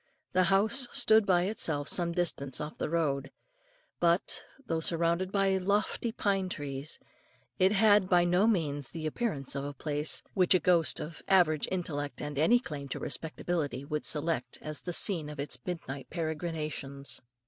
The 0.33 0.45
house 0.45 0.87
stood 0.91 1.27
by 1.27 1.43
itself 1.43 1.87
some 1.87 2.11
distance 2.11 2.59
off 2.59 2.79
the 2.79 2.89
road, 2.89 3.29
but, 3.99 4.43
though 4.65 4.79
surrounded 4.79 5.31
by 5.31 5.55
lofty 5.59 6.11
pine 6.11 6.49
trees, 6.49 6.97
it 7.59 7.71
had 7.71 8.09
by 8.09 8.25
no 8.25 8.47
means 8.47 8.89
the 8.89 9.05
appearance 9.05 9.53
of 9.53 9.63
a 9.63 9.73
place, 9.75 10.23
which 10.33 10.55
a 10.55 10.59
ghost 10.59 10.99
of 10.99 11.21
average 11.27 11.67
intellect 11.69 12.19
and 12.19 12.39
any 12.39 12.59
claim 12.59 12.87
to 12.89 12.99
respectability 12.99 13.85
would 13.85 14.03
select, 14.07 14.57
as 14.59 14.81
the 14.81 14.91
scene 14.91 15.29
of 15.29 15.39
its 15.39 15.59
midnight 15.67 16.09
peregrinations. 16.09 17.21